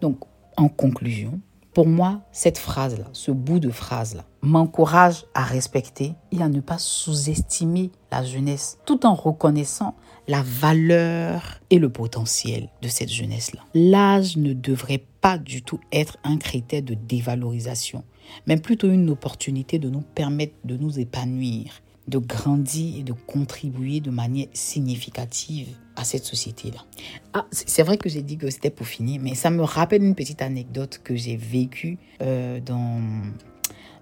Donc, 0.00 0.18
en 0.56 0.68
conclusion, 0.68 1.40
pour 1.74 1.88
moi, 1.88 2.22
cette 2.30 2.58
phrase-là, 2.58 3.06
ce 3.12 3.32
bout 3.32 3.58
de 3.58 3.70
phrase-là, 3.70 4.24
m'encourage 4.42 5.24
à 5.34 5.42
respecter 5.42 6.12
et 6.30 6.40
à 6.40 6.48
ne 6.48 6.60
pas 6.60 6.78
sous-estimer 6.78 7.90
la 8.12 8.22
jeunesse, 8.22 8.78
tout 8.86 9.04
en 9.04 9.14
reconnaissant 9.14 9.96
la 10.28 10.42
valeur 10.42 11.60
et 11.70 11.80
le 11.80 11.90
potentiel 11.90 12.68
de 12.80 12.88
cette 12.88 13.10
jeunesse-là. 13.10 13.60
L'âge 13.74 14.36
ne 14.36 14.52
devrait 14.52 15.04
pas 15.20 15.36
du 15.36 15.62
tout 15.62 15.80
être 15.92 16.16
un 16.22 16.36
critère 16.36 16.82
de 16.82 16.94
dévalorisation, 16.94 18.04
mais 18.46 18.56
plutôt 18.56 18.88
une 18.88 19.10
opportunité 19.10 19.80
de 19.80 19.90
nous 19.90 20.02
permettre 20.02 20.54
de 20.64 20.76
nous 20.76 21.00
épanouir, 21.00 21.82
de 22.08 22.18
grandir 22.18 22.98
et 22.98 23.02
de 23.02 23.12
contribuer 23.12 24.00
de 24.00 24.10
manière 24.10 24.46
significative 24.52 25.68
à 25.96 26.04
cette 26.04 26.24
société-là. 26.24 26.84
Ah, 27.32 27.46
c'est 27.50 27.82
vrai 27.82 27.96
que 27.96 28.08
j'ai 28.08 28.22
dit 28.22 28.36
que 28.36 28.50
c'était 28.50 28.70
pour 28.70 28.86
finir, 28.86 29.20
mais 29.22 29.34
ça 29.34 29.50
me 29.50 29.62
rappelle 29.62 30.02
une 30.02 30.14
petite 30.14 30.42
anecdote 30.42 31.00
que 31.02 31.14
j'ai 31.14 31.36
vécue 31.36 31.98
euh, 32.20 32.60
dans 32.60 33.00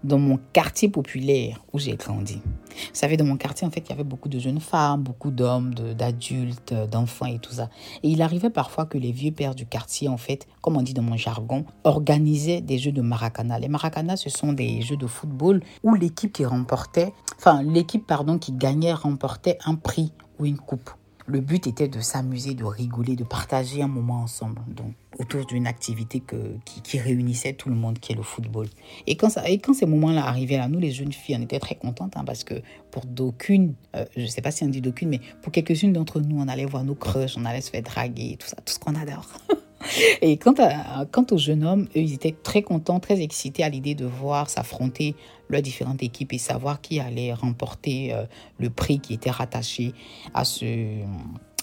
dans 0.05 0.19
mon 0.19 0.39
quartier 0.53 0.89
populaire 0.89 1.63
où 1.73 1.79
j'ai 1.79 1.97
grandi. 1.97 2.41
Vous 2.45 2.95
savez, 2.95 3.17
dans 3.17 3.25
mon 3.25 3.37
quartier, 3.37 3.67
en 3.67 3.71
fait, 3.71 3.81
il 3.87 3.91
y 3.91 3.93
avait 3.93 4.05
beaucoup 4.05 4.29
de 4.29 4.39
jeunes 4.39 4.61
femmes, 4.61 5.03
beaucoup 5.03 5.31
d'hommes, 5.31 5.75
d'adultes, 5.75 6.75
d'enfants 6.91 7.27
et 7.27 7.39
tout 7.39 7.53
ça. 7.53 7.69
Et 8.03 8.09
il 8.09 8.23
arrivait 8.23 8.51
parfois 8.51 8.87
que 8.87 8.99
les 8.99 9.13
vieux 9.13 9.33
pères 9.33 9.55
du 9.55 9.67
quartier, 9.67 10.09
en 10.09 10.17
fait, 10.17 10.47
comme 10.61 10.77
on 10.77 10.83
dit 10.83 10.95
dans 10.95 11.03
mon 11.03 11.17
jargon, 11.17 11.65
organisaient 11.85 12.61
des 12.61 12.79
jeux 12.79 12.93
de 12.93 13.03
maracana. 13.03 13.59
Les 13.59 13.69
maracana, 13.69 14.17
ce 14.17 14.31
sont 14.31 14.53
des 14.53 14.83
jeux 14.83 14.97
de 14.97 15.07
football 15.07 15.63
où 15.83 15.95
l'équipe 15.95 16.33
qui 16.33 16.45
remportait, 16.45 17.13
enfin, 17.39 17.63
l'équipe, 17.63 18.07
pardon, 18.07 18.39
qui 18.39 18.53
gagnait 18.53 18.93
remportait 18.93 19.59
un 19.65 19.75
prix 19.75 20.13
ou 20.39 20.47
une 20.47 20.59
coupe. 20.59 20.91
Le 21.27 21.41
but 21.41 21.67
était 21.67 21.89
de 21.89 22.01
s'amuser, 22.01 22.55
de 22.55 22.65
rigoler, 22.65 23.17
de 23.17 23.25
partager 23.25 23.83
un 23.83 23.89
moment 23.89 24.23
ensemble, 24.23 24.61
donc 24.69 24.95
autour 25.19 25.45
d'une 25.47 25.67
activité 25.67 26.21
que, 26.21 26.37
qui, 26.65 26.99
réunissait 26.99 27.53
tout 27.53 27.69
le 27.69 27.75
monde, 27.75 27.99
qui 27.99 28.13
est 28.13 28.17
le 28.17 28.23
football. 28.23 28.67
Et 29.07 29.17
quand, 29.17 29.29
ça, 29.29 29.49
et 29.49 29.59
quand 29.59 29.75
ces 29.75 29.87
moments-là 29.87 30.27
arrivaient 30.27 30.57
là, 30.57 30.69
nous 30.69 30.79
les 30.79 30.91
jeunes 30.91 31.13
filles, 31.13 31.37
on 31.39 31.43
était 31.43 31.59
très 31.59 31.75
contentes 31.75 32.17
hein, 32.17 32.25
parce 32.25 32.45
que 32.45 32.55
pour 32.91 33.05
d'aucune, 33.07 33.75
euh, 33.95 34.05
je 34.17 34.23
ne 34.23 34.27
sais 34.27 34.43
pas 34.43 34.51
si 34.51 34.65
on 34.65 34.69
dit 34.69 34.81
d'aucune, 34.81 35.11
mais 35.11 35.21
pour 35.43 35.53
quelques-unes 35.53 35.93
d'entre 35.93 36.21
nous, 36.21 36.41
on 36.41 36.49
allait 36.49 36.65
voir 36.65 36.85
nos 36.85 36.95
crushs, 36.95 37.37
on 37.37 37.45
allait 37.45 37.61
se 37.61 37.71
faire 37.71 37.83
draguer, 37.83 38.37
tout 38.39 38.49
ça, 38.49 38.57
tout 38.57 38.73
ce 38.73 38.79
qu'on 38.79 38.95
adore. 38.95 39.29
Et 40.23 40.37
quant, 40.37 40.55
à, 40.59 41.05
quant 41.07 41.27
aux 41.31 41.39
jeunes 41.39 41.65
hommes, 41.65 41.89
eux, 41.97 42.01
ils 42.01 42.15
étaient 42.15 42.35
très 42.43 42.63
contents, 42.63 43.01
très 43.01 43.21
excités 43.21 43.63
à 43.63 43.69
l'idée 43.69 43.95
de 43.95 44.07
voir 44.07 44.49
s'affronter 44.49 45.15
leurs 45.49 45.63
différentes 45.63 46.03
équipes 46.03 46.33
et 46.33 46.39
savoir 46.39 46.81
qui 46.81 47.01
allait 47.01 47.33
remporter 47.33 48.13
euh, 48.13 48.25
le 48.59 48.71
prix 48.71 49.01
qui 49.01 49.15
était 49.15 49.31
rattaché 49.31 49.93
à 50.35 50.45
ce, 50.45 51.01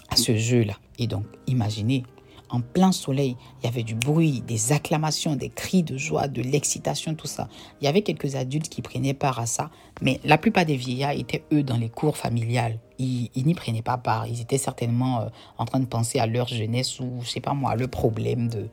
à 0.10 0.16
ce 0.16 0.36
jeu-là. 0.36 0.76
Et 0.98 1.08
donc, 1.08 1.24
imaginez, 1.48 2.04
en 2.50 2.62
plein 2.62 2.92
soleil, 2.92 3.36
il 3.62 3.66
y 3.66 3.70
avait 3.70 3.84
du 3.84 3.96
bruit, 3.96 4.42
des 4.42 4.72
acclamations, 4.72 5.36
des 5.36 5.50
cris 5.50 5.84
de 5.84 5.98
joie, 5.98 6.28
de 6.28 6.42
l'excitation, 6.42 7.16
tout 7.16 7.28
ça. 7.28 7.48
Il 7.82 7.86
y 7.86 7.88
avait 7.88 8.02
quelques 8.02 8.36
adultes 8.36 8.70
qui 8.70 8.82
prenaient 8.82 9.14
part 9.14 9.40
à 9.40 9.46
ça, 9.46 9.70
mais 10.02 10.20
la 10.24 10.38
plupart 10.38 10.66
des 10.66 10.76
vieillards 10.76 11.12
étaient, 11.12 11.44
eux, 11.54 11.64
dans 11.64 11.78
les 11.78 11.90
cours 11.90 12.18
familiales. 12.18 12.80
Ils, 12.98 13.30
n'y 13.36 13.54
prenaient 13.54 13.82
pas 13.82 13.98
part. 13.98 14.28
Ils 14.28 14.42
étaient 14.42 14.58
certainement 14.58 15.22
euh, 15.22 15.26
en 15.58 15.66
train 15.66 15.80
de 15.80 15.86
penser 15.86 16.20
à 16.20 16.28
leur 16.28 16.48
jeunesse 16.48 17.00
ou, 17.00 17.20
je 17.24 17.30
sais 17.30 17.40
pas 17.40 17.54
moi, 17.54 17.76
le 17.76 17.88
problème 17.88 18.50
de, 18.50 18.68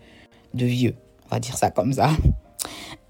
de 0.54 0.66
vieux. 0.66 0.95
On 1.26 1.35
va 1.35 1.40
dire 1.40 1.56
ça 1.56 1.71
comme 1.71 1.92
ça. 1.92 2.11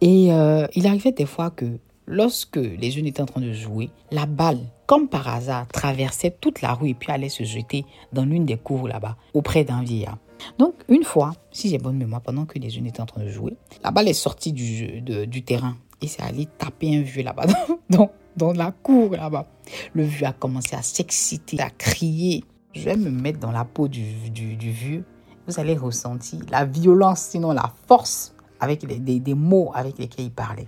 Et 0.01 0.33
euh, 0.33 0.67
il 0.75 0.87
arrivait 0.87 1.13
des 1.13 1.25
fois 1.25 1.51
que 1.51 1.79
lorsque 2.07 2.57
les 2.57 2.91
jeunes 2.91 3.07
étaient 3.07 3.23
en 3.23 3.27
train 3.27 3.41
de 3.41 3.53
jouer, 3.53 3.91
la 4.11 4.27
balle, 4.27 4.61
comme 4.87 5.09
par 5.09 5.29
hasard, 5.29 5.67
traversait 5.69 6.37
toute 6.41 6.63
la 6.63 6.75
rue 6.75 6.91
et 6.91 6.95
puis 6.95 7.11
allait 7.11 7.29
se 7.29 7.45
jeter 7.45 7.85
dans 8.13 8.25
l'une 8.25 8.47
des 8.47 8.57
cours 8.57 8.89
là-bas, 8.89 9.17
auprès 9.35 9.65
d'un 9.65 9.83
vieillard. 9.83 10.19
Donc, 10.59 10.75
une 10.89 11.05
fois, 11.05 11.33
si 11.51 11.69
j'ai 11.69 11.79
bonne 11.79 11.97
mémoire, 11.97 12.21
pendant 12.21 12.45
que 12.45 12.59
les 12.59 12.71
jeunes 12.71 12.87
étaient 12.87 13.01
en 13.01 13.07
train 13.07 13.23
de 13.23 13.29
jouer, 13.29 13.57
la 13.83 13.91
balle 13.91 14.09
est 14.09 14.15
sortie 14.15 14.53
du, 14.53 15.01
du 15.01 15.43
terrain 15.43 15.77
et 16.03 16.09
c'est 16.09 16.23
allé 16.23 16.47
taper 16.59 16.97
un 16.97 17.03
vieux 17.03 17.23
là-bas, 17.23 17.47
dans, 17.91 18.11
dans 18.37 18.53
la 18.53 18.71
cour 18.71 19.13
là-bas. 19.13 19.47
Le 19.95 20.05
vieux 20.05 20.27
a 20.27 20.33
commencé 20.33 20.77
à 20.77 20.83
s'exciter, 20.83 21.61
à 21.61 21.71
crier. 21.71 22.45
Je 22.75 22.85
vais 22.85 22.97
me 22.97 23.11
mettre 23.11 23.39
dans 23.39 23.53
la 23.53 23.65
peau 23.65 23.89
du, 23.89 24.31
du, 24.31 24.71
vieux. 24.71 25.05
Vous 25.47 25.59
allez 25.59 25.77
ressentir 25.77 26.41
la 26.51 26.65
violence, 26.65 27.21
sinon 27.21 27.53
la 27.53 27.73
force 27.87 28.35
avec 28.61 28.83
les, 28.83 28.99
des, 28.99 29.21
des 29.21 29.35
mots 29.35 29.71
avec 29.75 29.99
lesquels 29.99 30.27
il 30.27 30.31
parlait. 30.31 30.67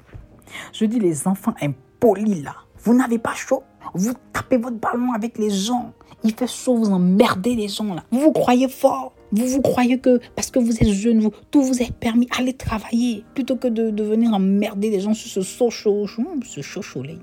Je 0.73 0.87
dis 0.87 0.99
les 0.99 1.27
enfants 1.29 1.55
impolis 1.61 2.43
là, 2.43 2.55
vous 2.85 2.95
n'avez 2.95 3.19
pas 3.19 3.35
chaud? 3.35 3.63
Vous 3.95 4.13
tapez 4.33 4.57
votre 4.57 4.77
ballon 4.77 5.13
avec 5.13 5.39
les 5.39 5.51
gens. 5.51 5.93
Il 6.25 6.35
fait 6.35 6.47
chaud, 6.47 6.77
vous 6.77 6.91
emmerdez 6.91 7.55
les 7.55 7.69
gens 7.69 7.95
là. 7.95 8.05
Vous 8.11 8.21
vous 8.21 8.33
croyez 8.33 8.69
fort? 8.69 9.13
Vous 9.33 9.47
vous 9.47 9.61
croyez 9.63 9.99
que 9.99 10.21
parce 10.35 10.51
que 10.51 10.59
vous 10.59 10.77
êtes 10.77 10.93
jeune, 10.93 11.21
vous, 11.21 11.33
tout 11.51 11.63
vous 11.63 11.83
est 11.83 11.93
permis, 11.93 12.29
allez 12.39 12.55
travailler 12.55 13.25
plutôt 13.35 13.57
que 13.57 13.69
de, 13.69 13.91
de 13.91 14.03
venir 14.03 14.33
emmerder 14.33 14.91
les 14.91 15.01
gens 15.01 15.15
sur 15.15 15.31
ce 15.31 15.41
chaud, 15.71 15.71
chaud, 16.07 16.07
ce 16.47 16.61
chaud 16.63 16.83
soleil. 16.83 17.19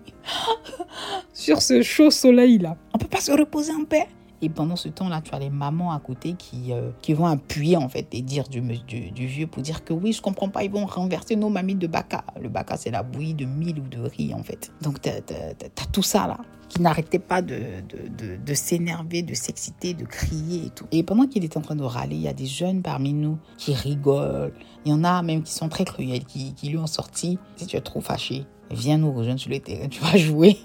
sur 1.33 1.61
ce 1.61 1.81
chaud 1.81 2.11
soleil 2.11 2.57
là. 2.59 2.77
On 2.93 2.97
peut 2.97 3.07
pas 3.07 3.21
se 3.21 3.31
reposer 3.31 3.73
en 3.73 3.85
paix? 3.85 4.07
Et 4.45 4.49
pendant 4.49 4.75
ce 4.75 4.89
temps-là, 4.89 5.21
tu 5.23 5.33
as 5.33 5.39
les 5.39 5.49
mamans 5.49 5.91
à 5.91 5.99
côté 5.99 6.33
qui, 6.33 6.71
euh, 6.71 6.91
qui 7.01 7.13
vont 7.13 7.25
appuyer 7.25 7.77
en 7.77 7.89
fait 7.89 8.07
et 8.11 8.21
dire 8.21 8.47
du, 8.47 8.61
vieux 8.61 9.47
pour 9.47 9.63
dire 9.63 9.83
que 9.83 9.91
oui, 9.91 10.13
je 10.13 10.21
comprends 10.21 10.49
pas, 10.49 10.63
ils 10.63 10.69
vont 10.69 10.85
renverser 10.85 11.35
nos 11.35 11.49
mamies 11.49 11.73
de 11.73 11.87
baka. 11.87 12.23
Le 12.39 12.47
baka, 12.47 12.77
c'est 12.77 12.91
la 12.91 13.01
bouillie 13.01 13.33
de 13.33 13.45
mille 13.45 13.79
ou 13.79 13.87
de 13.87 13.97
riz 14.01 14.35
en 14.35 14.43
fait. 14.43 14.71
Donc, 14.83 15.01
tu 15.01 15.09
as, 15.09 15.85
tout 15.91 16.03
ça 16.03 16.27
là 16.27 16.37
qui 16.69 16.81
n'arrêtait 16.83 17.17
pas 17.17 17.41
de, 17.41 17.55
de, 17.89 18.37
de, 18.37 18.53
s'énerver, 18.53 19.23
de 19.23 19.33
s'exciter, 19.33 19.95
de 19.95 20.05
crier 20.05 20.67
et 20.67 20.69
tout. 20.69 20.85
Et 20.91 21.01
pendant 21.01 21.25
qu'il 21.25 21.43
est 21.43 21.57
en 21.57 21.61
train 21.61 21.75
de 21.75 21.83
râler, 21.83 22.15
il 22.15 22.21
y 22.21 22.27
a 22.27 22.33
des 22.33 22.45
jeunes 22.45 22.83
parmi 22.83 23.13
nous 23.13 23.39
qui 23.57 23.73
rigolent. 23.73 24.53
Il 24.83 24.91
y 24.91 24.93
en 24.93 25.03
a 25.03 25.23
même 25.23 25.41
qui 25.41 25.53
sont 25.53 25.69
très 25.69 25.85
cruels, 25.85 26.25
qui, 26.25 26.53
qui 26.53 26.69
lui 26.69 26.77
ont 26.77 26.87
sorti. 26.87 27.39
Si 27.55 27.65
tu 27.65 27.77
es 27.77 27.81
trop 27.81 28.01
fâché, 28.01 28.45
viens 28.69 28.99
nous 28.99 29.11
rejoindre 29.11 29.39
sur 29.39 29.49
le 29.49 29.59
terrain, 29.59 29.87
tu 29.87 30.01
vas 30.01 30.17
jouer 30.17 30.57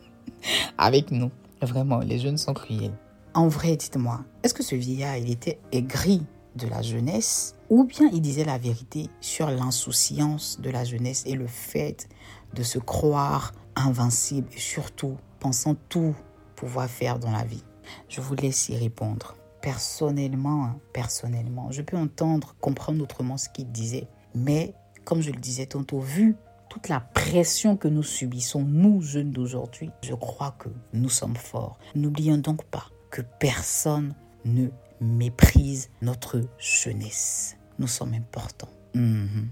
avec 0.78 1.10
nous. 1.10 1.30
Vraiment, 1.62 1.98
les 1.98 2.18
jeunes 2.18 2.38
sont 2.38 2.54
cruels. 2.54 2.96
En 3.34 3.48
vrai, 3.48 3.76
dites-moi, 3.76 4.24
est-ce 4.42 4.54
que 4.54 4.62
ce 4.62 4.74
vieillard, 4.74 5.16
il 5.16 5.30
était 5.30 5.58
aigri 5.72 6.22
de 6.56 6.66
la 6.66 6.82
jeunesse 6.82 7.54
ou 7.70 7.84
bien 7.84 8.08
il 8.12 8.20
disait 8.20 8.44
la 8.44 8.58
vérité 8.58 9.08
sur 9.20 9.50
l'insouciance 9.50 10.60
de 10.60 10.70
la 10.70 10.84
jeunesse 10.84 11.24
et 11.26 11.34
le 11.34 11.46
fait 11.46 12.08
de 12.54 12.62
se 12.62 12.78
croire 12.78 13.52
invincible 13.76 14.48
et 14.56 14.58
surtout 14.58 15.16
pensant 15.40 15.76
tout 15.88 16.14
pouvoir 16.56 16.88
faire 16.88 17.18
dans 17.18 17.30
la 17.30 17.44
vie? 17.44 17.62
Je 18.08 18.20
vous 18.20 18.34
laisse 18.34 18.68
y 18.68 18.76
répondre. 18.76 19.36
Personnellement, 19.60 20.64
hein, 20.64 20.76
personnellement, 20.92 21.70
je 21.70 21.82
peux 21.82 21.96
entendre, 21.96 22.54
comprendre 22.60 23.02
autrement 23.02 23.36
ce 23.36 23.48
qu'il 23.48 23.70
disait. 23.70 24.08
Mais, 24.34 24.74
comme 25.04 25.20
je 25.20 25.30
le 25.30 25.38
disais 25.38 25.66
tantôt, 25.66 26.00
vu 26.00 26.36
toute 26.68 26.88
la 26.88 27.00
pression 27.00 27.76
que 27.76 27.88
nous 27.88 28.02
subissons, 28.02 28.62
nous 28.62 29.00
jeunes 29.00 29.30
d'aujourd'hui, 29.30 29.90
je 30.02 30.14
crois 30.14 30.54
que 30.58 30.68
nous 30.92 31.08
sommes 31.08 31.36
forts. 31.36 31.78
N'oublions 31.94 32.38
donc 32.38 32.64
pas 32.64 32.90
que 33.10 33.22
personne 33.40 34.14
ne 34.44 34.68
méprise 35.00 35.90
notre 36.02 36.42
jeunesse. 36.58 37.56
Nous 37.78 37.86
sommes 37.86 38.14
importants. 38.14 38.72
Mhm. 38.94 39.48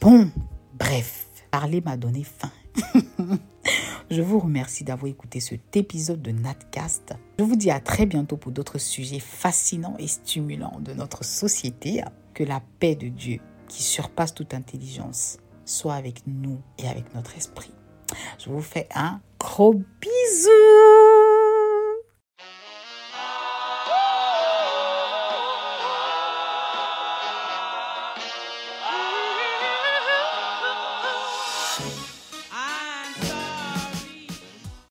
Bon, 0.00 0.30
bref, 0.74 1.28
parler 1.50 1.80
m'a 1.80 1.96
donné 1.96 2.24
faim. 2.24 2.50
Je 4.10 4.22
vous 4.22 4.38
remercie 4.38 4.84
d'avoir 4.84 5.10
écouté 5.10 5.40
cet 5.40 5.76
épisode 5.76 6.22
de 6.22 6.30
Natcast. 6.30 7.14
Je 7.38 7.44
vous 7.44 7.56
dis 7.56 7.72
à 7.72 7.80
très 7.80 8.06
bientôt 8.06 8.36
pour 8.36 8.52
d'autres 8.52 8.78
sujets 8.78 9.18
fascinants 9.18 9.96
et 9.98 10.06
stimulants 10.06 10.78
de 10.80 10.92
notre 10.92 11.24
société. 11.24 12.02
Que 12.32 12.44
la 12.44 12.62
paix 12.78 12.94
de 12.94 13.08
Dieu, 13.08 13.40
qui 13.68 13.82
surpasse 13.82 14.34
toute 14.34 14.54
intelligence, 14.54 15.38
soit 15.66 15.94
avec 15.94 16.26
nous 16.26 16.62
et 16.78 16.88
avec 16.88 17.14
notre 17.14 17.36
esprit. 17.36 17.72
Je 18.38 18.48
vous 18.48 18.62
fais 18.62 18.88
un 18.94 19.20
gros 19.38 19.74
bisou 19.74 20.95